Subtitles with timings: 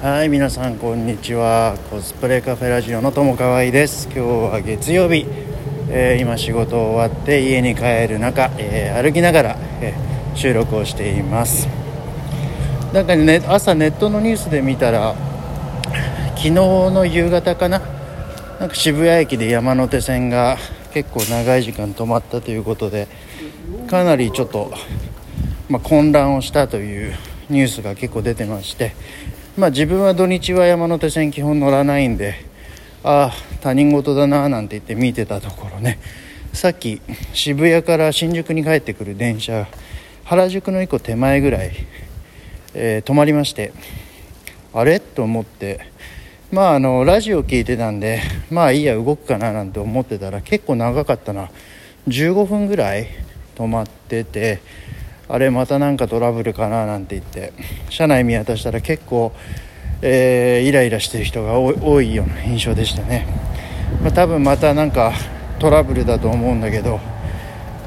[0.00, 1.74] はい皆さんこんにちは。
[1.88, 4.08] コスプレカフェラジオの友川合です。
[4.14, 5.26] 今日は月曜日、
[5.88, 11.66] えー、今仕事終わって家に帰る中、えー、歩きながら、えー、収録をしています。
[12.92, 15.16] なんかね朝ネットのニュースで見たら
[16.36, 17.80] 昨日の夕方かな。
[18.60, 20.58] なんか渋谷駅で山手線が
[20.92, 23.08] 結構長い時間止まったということで
[23.88, 24.74] かなりちょっと、
[25.70, 27.14] まあ、混乱をしたという
[27.48, 28.94] ニュースが結構出てまして
[29.56, 32.34] まあ、自分は土日は山手線基本乗らないんで
[33.02, 35.98] ああ他人事だななんて言って見てたところね。
[36.52, 37.00] さっき
[37.32, 39.66] 渋谷から新宿に帰ってくる電車
[40.24, 41.72] 原宿の1個手前ぐらい、
[42.74, 43.72] えー、止まりまして
[44.74, 45.00] あれ？
[45.00, 45.80] と思って。
[46.52, 48.20] まああのラジオ聞いてたんで
[48.50, 51.48] まあいいや動くかななんて思ってたら結構長かったな。
[52.08, 53.08] 15分ぐらい
[53.56, 54.60] 止まってて
[55.28, 57.52] あれまたなんかトラブルかななんて言って
[57.90, 59.32] 車内見渡したら結構、
[60.02, 63.26] えー、イライラしてる人が多いような印象でしたね、
[64.02, 65.12] まあ、多分またなんか
[65.58, 67.00] トラブルだと思うんだけど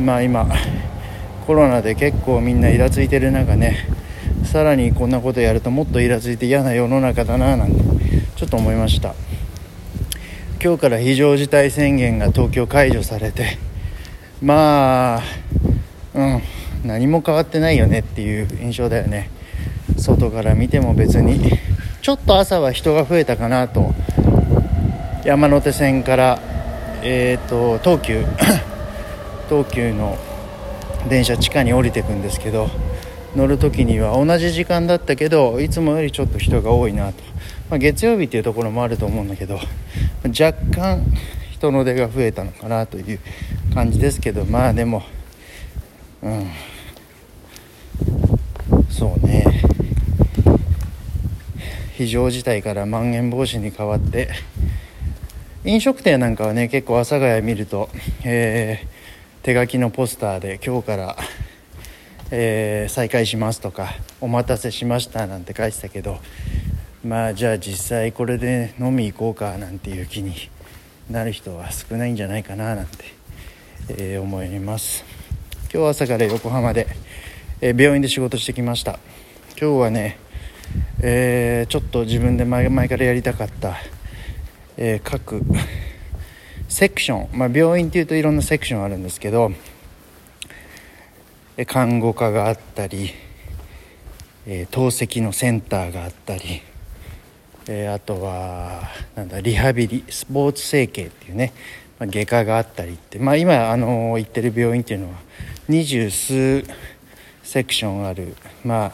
[0.00, 0.46] まあ今
[1.46, 3.88] コロナで結構みんなイラついてる中ね
[4.44, 7.82] さらにこんなことやるともっとイラついて嫌な世の中だななんて
[8.36, 9.14] ちょっと思いました。
[10.62, 13.58] 今日から非常事態宣言が東京解除されて
[14.40, 15.22] まあ
[16.14, 16.42] うん。
[16.84, 19.30] 何も変わってないよねっていう印象だよね。
[19.96, 21.50] 外から見ても別に。
[22.02, 23.94] ちょっと朝は人が増えたかなと。
[25.24, 26.40] 山手線から
[27.02, 28.24] えーと、東急。
[29.48, 30.18] 東急の
[31.08, 32.70] 電車地下に降りてくんですけど
[33.36, 37.22] 乗る時には同じ時間だったけどいつもよりちょっと人が多いなと、
[37.68, 39.60] まあ、月曜日っていうところもあると思うんだけど
[40.26, 41.04] 若干
[41.52, 43.18] 人の出が増えたのかなという
[43.74, 45.02] 感じですけどまあでも
[46.22, 46.46] うん。
[48.96, 49.44] そうね。
[51.96, 54.28] 非常事態からまん延防止に変わって
[55.64, 57.88] 飲食店なんかはね結構阿佐ヶ谷見ると、
[58.24, 61.16] えー、手書きのポスターで今日から、
[62.30, 66.18] えー、再開しますとかお待たせしましたなんて書いてたけど
[67.04, 70.34] まあじゃあ実際これで飲み行こうかなんていう気に
[71.10, 73.04] なる人は少ないんじゃないかななんて、
[73.88, 75.04] えー、思います。
[75.72, 76.86] 今日朝から横浜で
[77.60, 78.98] えー、病院で仕事してきました。
[79.60, 80.18] 今日はね、
[81.00, 83.76] えー、ちょっと自分で前々からやりたかった、
[84.76, 85.42] えー、各
[86.68, 89.52] セクション、まあ、病院っていうといろんなセクションあるんですけど
[91.66, 93.10] 看護科があったり、
[94.44, 96.62] え透析のセンターがあったり、
[97.68, 98.82] えあとは
[99.14, 101.52] なんだリハビリスポーツ整形っていうね、
[102.00, 105.18] ま、外科があったりって、まあ、今、あの行ってる病院っていうのは
[105.68, 106.64] 二十数
[107.44, 108.34] セクションある、
[108.64, 108.92] まあ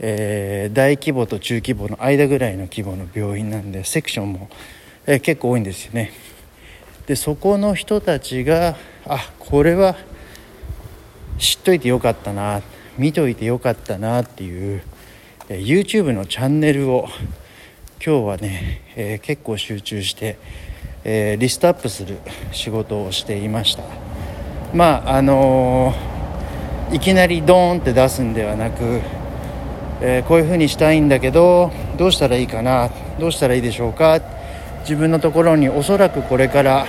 [0.00, 4.50] えー、大規模と中規模の間ぐらいの規模の病院なんでセクションも、
[5.06, 6.12] えー、結構多いんですよね。
[7.06, 8.76] でそこの人たちが
[9.06, 9.96] あこれは
[11.38, 12.62] 知っといてよかったな
[12.98, 14.82] 見といてよかったなっていう、
[15.48, 17.06] えー、YouTube のチャンネルを
[18.04, 20.38] 今日はね、えー、結構集中して、
[21.04, 22.18] えー、リストアップする
[22.52, 23.84] 仕事をしていました。
[24.72, 26.13] まああのー
[26.92, 29.00] いきなりドーンって出すんではなく、
[30.00, 34.20] えー、こういうふうにしたいんだけどどうしたらいいかなどうしたらいいでしょうか
[34.80, 36.86] 自分のところにおそらくこれから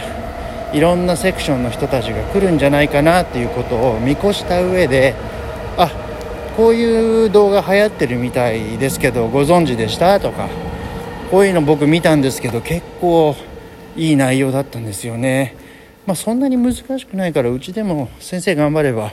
[0.73, 5.15] いろんなセクションの人たちが来るんじゃないかなっていうことを見越した上で
[5.77, 5.89] あ
[6.57, 10.19] こういう動画流行ってるみたいですけどご存知でした？
[10.19, 10.49] とか
[11.31, 13.35] こういうの僕見たんですけど結構
[13.95, 15.55] いい内容だったんですよね。
[16.05, 19.11] まあ、そんなに難しくないからうちでも先生頑張れば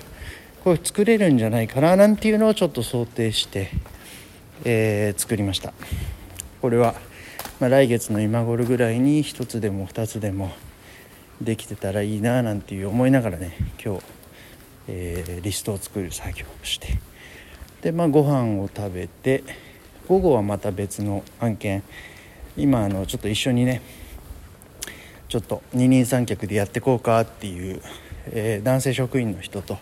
[0.63, 3.71] これ作れるんじゃないかななんていうのをちょっと想定して、
[4.65, 5.73] えー、作りました。
[6.61, 6.95] これは、
[7.59, 10.53] まあ、来月の今頃ぐらいに1つでも2つでも
[11.41, 14.03] できてたらいいななんていう思いながらね今日、
[14.87, 17.01] えー、リストを作る作業をして。
[17.81, 19.43] でまあご飯を食べて
[20.07, 21.83] 午後はまた別の案件。
[22.57, 23.83] 今あのちょっと一緒にね
[25.29, 27.83] ちょっと二人三脚でやってこうかっていう、
[28.27, 29.79] えー、男性職員の人と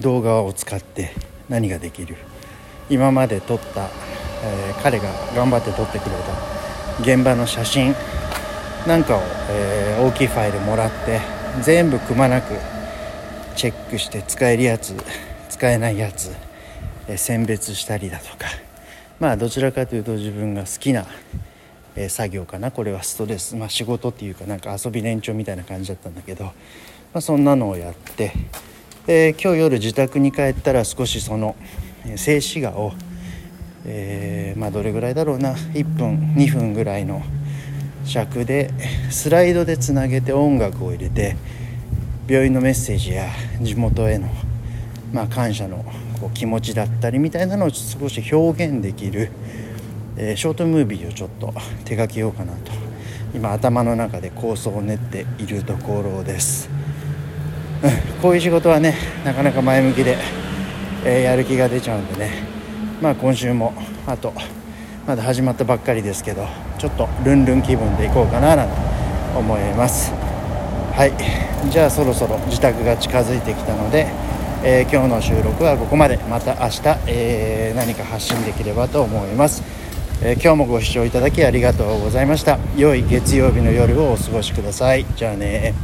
[0.00, 1.12] 動画を使って
[1.48, 2.16] 何ができる。
[2.90, 3.90] 今まで撮った、
[4.42, 7.94] えー、彼が頑張って撮ってくれた現場の写真
[8.86, 11.20] なんかを、えー、大きいファイルもらって
[11.62, 12.54] 全部くまなく
[13.56, 14.94] チェックして使えるやつ
[15.50, 16.34] 使えないやつ、
[17.08, 18.46] えー、選別したりだとか
[19.20, 21.04] まあどちらかというと自分が好きな、
[21.94, 22.70] えー、作業かな。
[22.70, 26.52] これはストレス、まあ、仕事っていうかなんか遊び連長みたいな感じだったんだけど、ま
[27.14, 28.32] あ、そんなのをやって
[29.10, 31.56] えー、今日夜自宅に帰ったら少しその
[32.16, 32.92] 静止画を、
[33.86, 35.54] えー、まあ、どれぐらいだろうな。
[35.54, 37.22] 1分2分ぐらいの
[38.04, 38.70] 尺で
[39.08, 41.36] スライドでつなげて音楽を入れて
[42.28, 43.30] 病院のメッセージや
[43.62, 44.28] 地元への、
[45.10, 45.86] まあ、感謝の
[46.20, 49.30] こう気持ちだったりみたいなのを少し表現できる、
[50.18, 51.46] えー、ショートムービーをちょっと
[51.86, 52.72] 手掛けようかなと。
[53.34, 56.68] 今頭の中で構想を練っているところです、
[58.20, 58.94] こういう仕事はね
[59.24, 60.16] なかなか前向きで、
[61.04, 62.30] えー、やる気が出ちゃうんでね。
[63.00, 63.72] まあ今週も
[64.06, 64.32] あと
[65.06, 66.46] まだ始まったばっかりですけど
[66.78, 68.74] ちょっとルンルン気分でいこうかななんて
[69.36, 70.12] 思います。
[70.94, 71.70] はい。
[71.70, 74.08] じゃあそろそろ自宅が近づいてきたので、
[74.64, 76.18] えー、今日の収録はここまで。
[76.28, 79.62] また明日、えー、何か発信できればと思います、
[80.22, 82.58] えー、今日もご視聴いただきありがとうございました。
[82.76, 85.06] 良い月曜日の夜をお過ごしください。
[85.16, 85.74] じゃあね